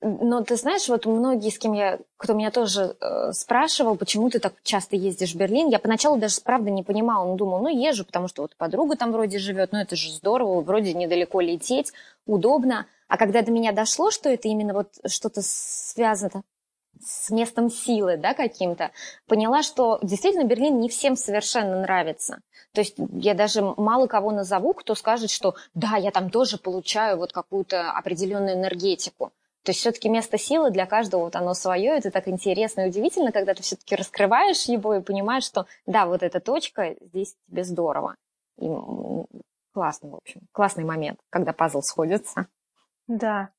[0.00, 4.38] Но ты знаешь, вот многие, с кем я, кто меня тоже э, спрашивал, почему ты
[4.38, 8.04] так часто ездишь в Берлин, я поначалу даже правда не понимала, но думала, ну езжу,
[8.04, 11.92] потому что вот подруга там вроде живет, ну это же здорово, вроде недалеко лететь,
[12.26, 12.86] удобно.
[13.08, 16.42] А когда до меня дошло, что это именно вот что-то связано
[17.04, 18.90] с местом силы, да, каким-то,
[19.26, 22.40] поняла, что действительно Берлин не всем совершенно нравится.
[22.72, 27.18] То есть я даже мало кого назову, кто скажет, что да, я там тоже получаю
[27.18, 29.32] вот какую-то определенную энергетику.
[29.62, 33.32] То есть все-таки место силы для каждого вот оно свое, это так интересно и удивительно,
[33.32, 38.16] когда ты все-таки раскрываешь его и понимаешь, что да, вот эта точка, здесь тебе здорово.
[38.58, 38.68] И
[39.72, 42.46] классно, в общем, классный момент, когда пазл сходится.
[43.06, 43.50] Да,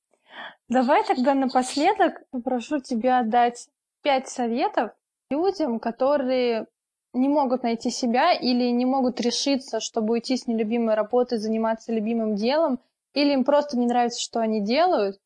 [0.70, 3.68] Давай тогда напоследок попрошу тебя дать
[4.02, 4.92] пять советов
[5.30, 6.68] людям, которые
[7.14, 12.36] не могут найти себя или не могут решиться, чтобы уйти с нелюбимой работы, заниматься любимым
[12.36, 12.80] делом,
[13.14, 15.20] или им просто не нравится, что они делают,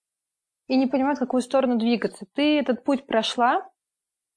[0.67, 2.25] и не понимают, в какую сторону двигаться.
[2.33, 3.67] Ты этот путь прошла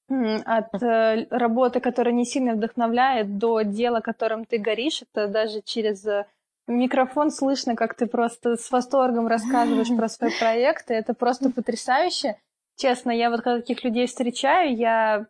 [0.09, 5.03] от э, работы, которая не сильно вдохновляет, до дела, которым ты горишь.
[5.03, 6.25] Это даже через э,
[6.67, 12.37] микрофон слышно, как ты просто с восторгом рассказываешь про свой проект, и это просто потрясающе.
[12.75, 15.27] Честно, я вот когда таких людей встречаю, я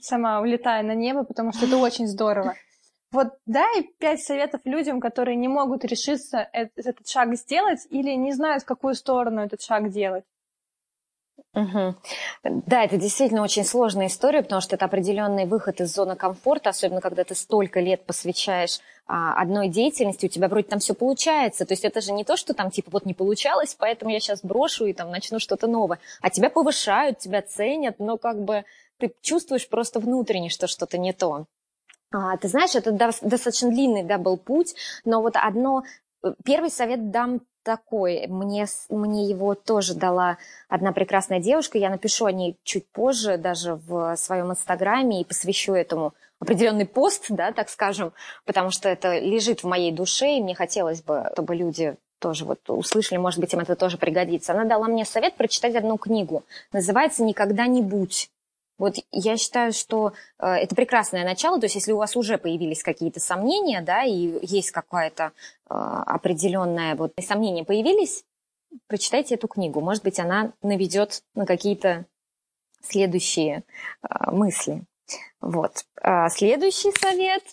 [0.00, 2.54] сама улетаю на небо, потому что это очень здорово.
[3.12, 8.62] Вот дай пять советов людям, которые не могут решиться этот шаг сделать или не знают,
[8.62, 10.24] в какую сторону этот шаг делать.
[11.54, 11.96] Угу.
[12.44, 17.02] Да, это действительно очень сложная история, потому что это определенный выход из зоны комфорта, особенно
[17.02, 21.66] когда ты столько лет посвящаешь а, одной деятельности, у тебя вроде там все получается.
[21.66, 24.40] То есть это же не то, что там типа вот не получалось, поэтому я сейчас
[24.42, 25.98] брошу и там начну что-то новое.
[26.22, 28.64] А тебя повышают, тебя ценят, но как бы
[28.98, 31.44] ты чувствуешь просто внутренне, что что-то не то.
[32.12, 35.82] А, ты знаешь, это достаточно длинный да, был путь, но вот одно
[36.24, 38.26] э, Первый совет дам такой.
[38.26, 41.78] Мне, мне его тоже дала одна прекрасная девушка.
[41.78, 47.26] Я напишу о ней чуть позже, даже в своем инстаграме, и посвящу этому определенный пост,
[47.28, 48.12] да, так скажем,
[48.44, 52.68] потому что это лежит в моей душе, и мне хотелось бы, чтобы люди тоже вот
[52.68, 54.52] услышали, может быть, им это тоже пригодится.
[54.52, 56.44] Она дала мне совет прочитать одну книгу.
[56.72, 58.30] Называется «Никогда не будь».
[58.82, 62.82] Вот я считаю, что э, это прекрасное начало, то есть если у вас уже появились
[62.82, 65.30] какие-то сомнения, да, и есть какое-то э,
[65.68, 68.24] определенное вот сомнения появились,
[68.88, 69.80] прочитайте эту книгу.
[69.80, 72.06] Может быть, она наведет на какие-то
[72.82, 73.62] следующие
[74.02, 74.82] э, мысли.
[75.40, 75.84] Вот.
[76.02, 77.44] А следующий совет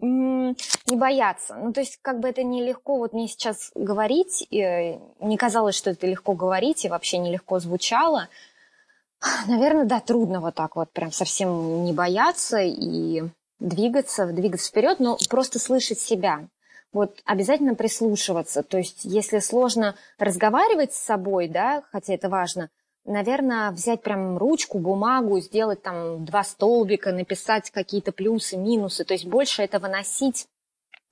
[0.00, 1.54] не бояться.
[1.54, 5.90] Ну, то есть, как бы это нелегко вот мне сейчас говорить, и не казалось, что
[5.90, 8.28] это легко говорить, и вообще нелегко звучало.
[9.46, 13.22] Наверное, да, трудно вот так вот прям совсем не бояться и
[13.58, 16.48] двигаться, двигаться вперед, но просто слышать себя.
[16.92, 18.62] Вот обязательно прислушиваться.
[18.62, 22.70] То есть, если сложно разговаривать с собой, да, хотя это важно,
[23.04, 29.26] наверное, взять прям ручку, бумагу, сделать там два столбика, написать какие-то плюсы, минусы, то есть
[29.26, 30.46] больше это выносить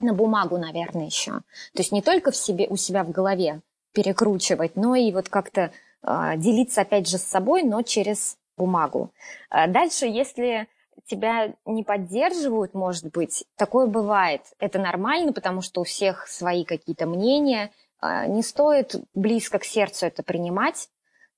[0.00, 1.32] на бумагу, наверное, еще.
[1.32, 3.60] То есть не только в себе, у себя в голове
[3.92, 9.12] перекручивать, но и вот как-то делиться опять же с собой, но через бумагу.
[9.50, 10.68] А дальше, если
[11.06, 14.42] тебя не поддерживают, может быть, такое бывает.
[14.58, 17.70] Это нормально, потому что у всех свои какие-то мнения.
[18.02, 20.88] Не стоит близко к сердцу это принимать.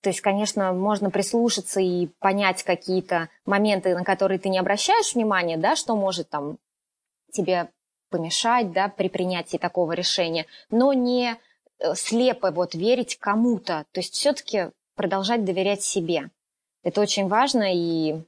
[0.02, 5.58] То есть, конечно, можно прислушаться и понять какие-то моменты, на которые ты не обращаешь внимания,
[5.58, 6.56] да, что может там
[7.32, 7.68] тебе
[8.08, 11.36] помешать, да, при принятии такого решения, но не
[11.94, 13.84] слепо вот верить кому-то.
[13.92, 16.30] То есть все-таки продолжать доверять себе.
[16.82, 18.22] Это очень важно и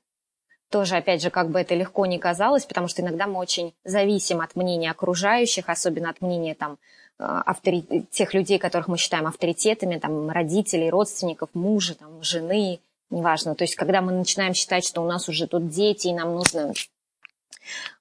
[0.71, 4.41] тоже, опять же, как бы это легко не казалось, потому что иногда мы очень зависим
[4.41, 6.79] от мнения окружающих, особенно от мнения там
[7.23, 8.07] Э, автори...
[8.11, 13.55] тех людей, которых мы считаем авторитетами, там, родителей, родственников, мужа, там, жены, неважно.
[13.55, 16.73] То есть, когда мы начинаем считать, что у нас уже тут дети, и нам нужно,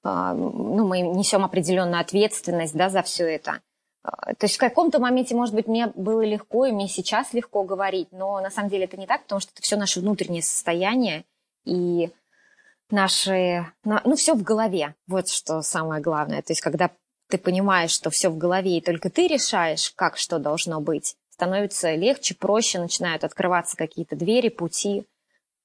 [0.04, 3.60] э, ну, мы несем определенную ответственность, да, за все это.
[4.04, 7.64] Э, то есть в каком-то моменте, может быть, мне было легко, и мне сейчас легко
[7.64, 11.24] говорить, но на самом деле это не так, потому что это все наше внутреннее состояние,
[11.64, 12.10] и
[12.90, 16.42] наши, ну, все в голове, вот что самое главное.
[16.42, 16.90] То есть, когда
[17.28, 21.94] ты понимаешь, что все в голове, и только ты решаешь, как что должно быть, становится
[21.94, 25.06] легче, проще, начинают открываться какие-то двери, пути.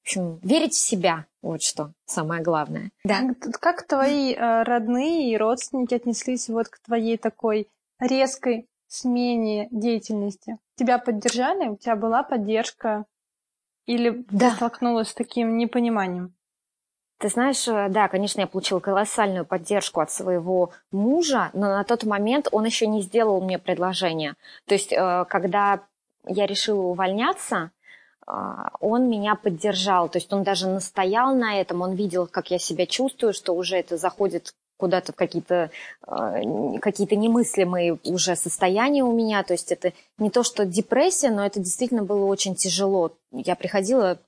[0.01, 2.91] В общем, верить в себя, вот что самое главное.
[3.03, 3.35] Да.
[3.59, 7.67] Как твои э, родные и родственники отнеслись вот к твоей такой
[7.99, 10.57] резкой смене деятельности?
[10.75, 11.67] Тебя поддержали?
[11.67, 13.05] У тебя была поддержка?
[13.85, 14.49] Или да.
[14.49, 16.33] ты столкнулась с таким непониманием?
[17.19, 22.03] Ты знаешь, э, да, конечно, я получила колоссальную поддержку от своего мужа, но на тот
[22.03, 24.35] момент он еще не сделал мне предложение.
[24.67, 25.81] То есть, э, когда
[26.25, 27.71] я решила увольняться,
[28.27, 28.31] э,
[28.79, 30.09] он меня поддержал.
[30.09, 33.77] То есть он даже настоял на этом, он видел, как я себя чувствую, что уже
[33.77, 35.71] это заходит куда-то в какие-то
[36.81, 39.43] какие немыслимые уже состояния у меня.
[39.43, 43.11] То есть это не то, что депрессия, но это действительно было очень тяжело.
[43.31, 44.19] Я приходила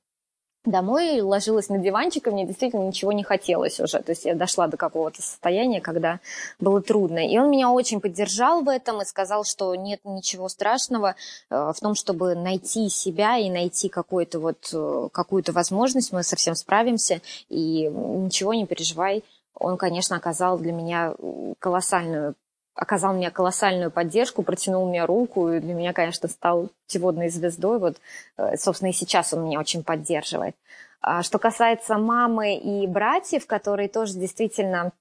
[0.65, 3.99] домой, ложилась на диванчик, и мне действительно ничего не хотелось уже.
[4.01, 6.19] То есть я дошла до какого-то состояния, когда
[6.59, 7.19] было трудно.
[7.27, 11.15] И он меня очень поддержал в этом и сказал, что нет ничего страшного
[11.49, 16.11] э, в том, чтобы найти себя и найти какую-то вот, э, какую-то возможность.
[16.11, 19.23] Мы совсем справимся, и ничего не переживай.
[19.55, 21.13] Он, конечно, оказал для меня
[21.59, 22.35] колоссальную
[22.79, 27.77] оказал мне колоссальную поддержку, протянул мне руку, и для меня, конечно, стал путеводной звездой.
[27.77, 27.97] Вот,
[28.37, 30.55] э, собственно, и сейчас он меня очень поддерживает.
[31.01, 34.93] А что касается мамы и братьев, которые тоже действительно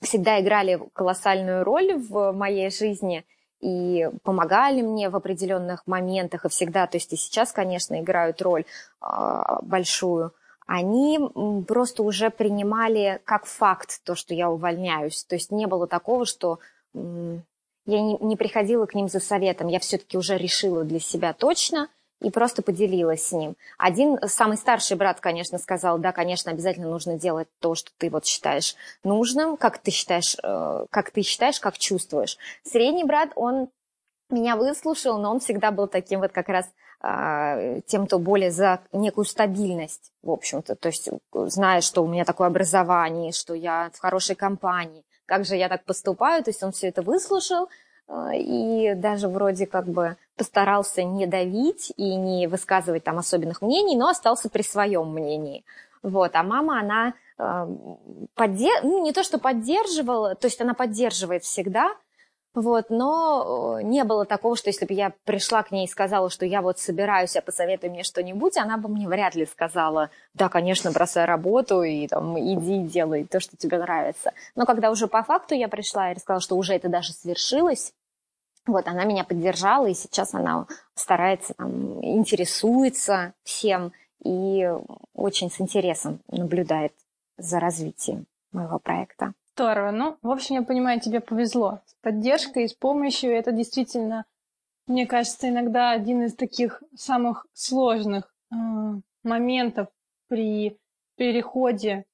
[0.00, 3.26] всегда играли колоссальную роль в моей жизни
[3.60, 8.64] и помогали мне в определенных моментах, и всегда, то есть и сейчас, конечно, играют роль
[9.02, 9.06] э,
[9.62, 10.32] большую,
[10.72, 11.18] они
[11.66, 15.24] просто уже принимали как факт то, что я увольняюсь.
[15.24, 16.60] То есть не было такого, что
[16.94, 17.40] я
[17.86, 21.88] не, не приходила к ним за советом, я все-таки уже решила для себя точно
[22.22, 23.56] и просто поделилась с ним.
[23.78, 28.24] Один, самый старший брат, конечно, сказал, да, конечно, обязательно нужно делать то, что ты вот
[28.24, 32.38] считаешь нужным, как ты считаешь, э, как ты считаешь, как чувствуешь.
[32.62, 33.70] Средний брат, он
[34.28, 36.70] меня выслушал, но он всегда был таким вот как раз
[37.02, 40.76] тем, кто более за некую стабильность, в общем-то.
[40.76, 45.56] То есть зная, что у меня такое образование, что я в хорошей компании, как же
[45.56, 47.68] я так поступаю, то есть он все это выслушал,
[48.08, 53.96] э, и даже вроде как бы постарался не давить и не высказывать там особенных мнений,
[53.96, 55.64] но остался при своем мнении.
[56.02, 57.66] Вот, а мама, она э,
[58.34, 58.82] поддер...
[58.82, 61.94] ну, не то, что поддерживала, то есть она поддерживает всегда,
[62.52, 66.30] вот, но э, не было такого, что если бы я пришла к ней и сказала,
[66.30, 70.48] что я вот собираюсь, а посоветуй мне что-нибудь, она бы мне вряд ли сказала, да,
[70.48, 74.32] конечно, бросай работу и там иди делай то, что тебе нравится.
[74.56, 77.92] Но когда уже по факту я пришла и рассказала, что уже это даже свершилось,
[78.66, 83.92] вот, она меня поддержала, и сейчас она старается, там, интересуется всем
[84.24, 84.68] и
[85.14, 86.92] очень с интересом наблюдает
[87.38, 89.32] за развитием моего проекта.
[89.60, 89.90] Здорово.
[89.90, 91.80] Ну, в общем, я понимаю, тебе повезло.
[91.84, 93.30] С поддержкой, с помощью.
[93.30, 94.24] Это действительно,
[94.86, 98.54] мне кажется, иногда один из таких самых сложных э,
[99.22, 99.88] моментов
[100.28, 100.78] при
[101.16, 102.06] переходе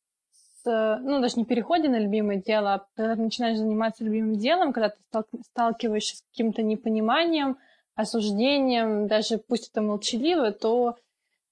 [0.66, 4.72] э, ну, даже не переходе на любимое дело, а когда ты начинаешь заниматься любимым делом,
[4.72, 5.22] когда ты
[5.53, 7.59] сталкиваешься с каким-то непониманием,
[7.94, 10.97] осуждением, даже пусть это молчаливо, то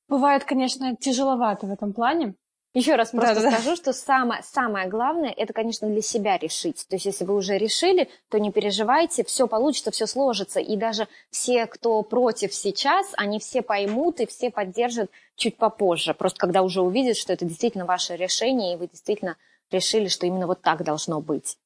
[0.08, 2.34] бывает, конечно, тяжеловато в этом плане.
[2.74, 6.84] Еще раз просто да, скажу, что самое, самое главное, это, конечно, для себя решить.
[6.88, 10.58] То есть, если вы уже решили, то не переживайте, все получится, все сложится.
[10.58, 16.14] И даже все, кто против сейчас, они все поймут и все поддержат чуть попозже.
[16.14, 19.36] Просто когда уже увидят, что это действительно ваше решение, и вы действительно
[19.70, 21.56] решили, что именно вот так должно быть.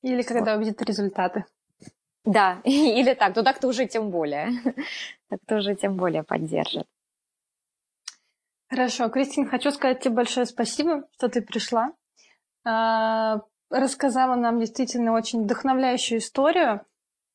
[0.00, 0.62] Или когда вот.
[0.62, 1.44] увидят результаты.
[2.24, 4.50] Да, или так, ну так-то уже тем более.
[5.28, 6.86] Так-то уже тем более поддержит.
[8.74, 11.92] Хорошо, Кристин, хочу сказать тебе большое спасибо, что ты пришла.
[12.64, 16.80] А, рассказала нам действительно очень вдохновляющую историю.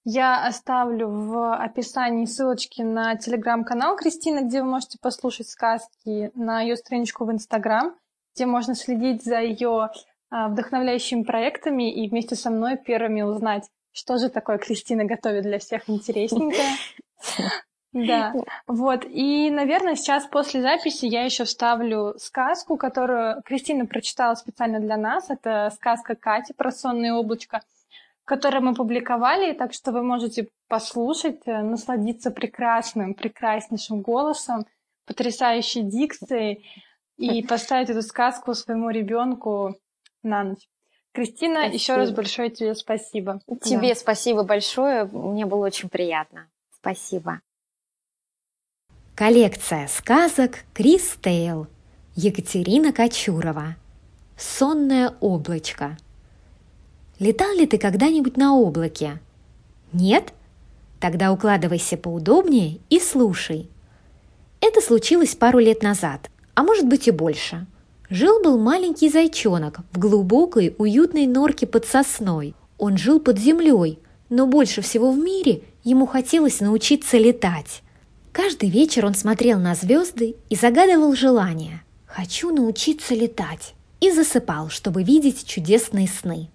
[0.04, 6.76] Я оставлю в описании ссылочки на телеграм-канал Кристины, где вы можете послушать сказки, на ее
[6.76, 7.96] страничку в Инстаграм,
[8.36, 9.92] где можно следить за ее
[10.30, 15.60] а, вдохновляющими проектами и вместе со мной первыми узнать, что же такое Кристина готовит для
[15.60, 16.76] всех интересненькое.
[17.92, 18.34] Да,
[18.68, 19.06] вот.
[19.06, 25.30] И, наверное, сейчас после записи я еще вставлю сказку, которую Кристина прочитала специально для нас.
[25.30, 27.62] Это сказка Кати про сонное облачко,
[28.26, 34.68] которую мы публиковали, так что вы можете послушать, э, насладиться прекрасным, прекраснейшим голосом,
[35.08, 36.64] потрясающей дикцией
[37.18, 39.76] и поставить эту сказку своему ребенку
[40.22, 40.70] на ночь.
[41.12, 41.74] Кристина, спасибо.
[41.74, 43.42] еще раз большое тебе спасибо.
[43.64, 43.96] Тебе да.
[43.96, 46.48] спасибо большое, мне было очень приятно.
[46.80, 47.42] Спасибо.
[49.20, 51.68] Коллекция сказок Крис Тейл.
[52.16, 53.76] Екатерина Кочурова.
[54.38, 55.98] Сонное облачко.
[57.20, 59.20] Летал ли ты когда-нибудь на облаке?
[59.92, 60.32] Нет?
[61.02, 63.70] Тогда укладывайся поудобнее и слушай.
[64.62, 67.68] Это случилось пару лет назад, а может быть и больше.
[68.10, 72.56] Жил-был маленький зайчонок в глубокой, уютной норке под сосной.
[72.78, 74.00] Он жил под землей,
[74.30, 77.84] но больше всего в мире ему хотелось научиться летать.
[78.32, 85.04] Каждый вечер он смотрел на звезды и загадывал желание «Хочу научиться летать» и засыпал, чтобы
[85.04, 86.50] видеть чудесные сны.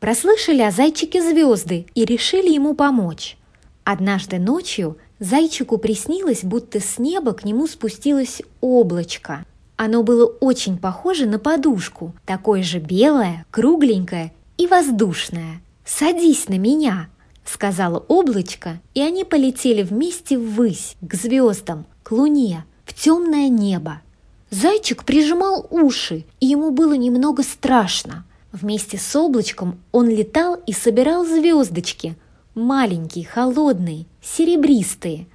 [0.00, 3.36] Прослышали о зайчике звезды и решили ему помочь.
[3.84, 9.44] Однажды ночью зайчику приснилось, будто с неба к нему спустилось облачко.
[9.76, 15.60] Оно было очень похоже на подушку, такое же белое, кругленькое и воздушное.
[15.84, 17.08] «Садись на меня!»
[17.44, 24.02] Сказала облачко, и они полетели вместе ввысь, к звездам, к луне, в темное небо.
[24.50, 28.24] Зайчик прижимал уши, и ему было немного страшно.
[28.52, 32.16] Вместе с облачком он летал и собирал звездочки,
[32.54, 35.28] маленькие, холодные, серебристые.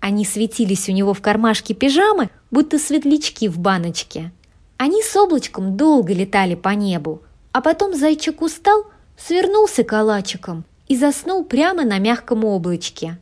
[0.00, 4.32] Они светились у него в кармашке пижамы, будто светлячки в баночке.
[4.78, 8.84] Они с облачком долго летали по небу, а потом зайчик устал,
[9.16, 13.16] свернулся калачиком и заснул прямо на мягком облачке.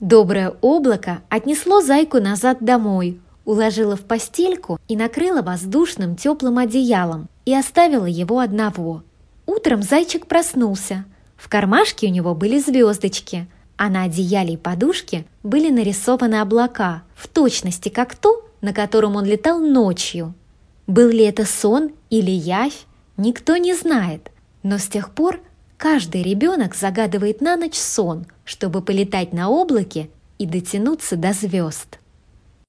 [0.00, 7.54] Доброе облако отнесло зайку назад домой, уложило в постельку и накрыло воздушным теплым одеялом и
[7.54, 9.02] оставило его одного.
[9.46, 11.06] Утром зайчик проснулся.
[11.38, 13.46] В кармашке у него были звездочки,
[13.78, 19.24] а на одеяле и подушке были нарисованы облака, в точности как то, на котором он
[19.24, 20.34] летал ночью.
[20.86, 22.84] Был ли это сон или явь,
[23.16, 24.30] никто не знает,
[24.62, 25.40] но с тех пор
[25.76, 30.08] Каждый ребенок загадывает на ночь сон, чтобы полетать на облаке
[30.38, 31.98] и дотянуться до звезд.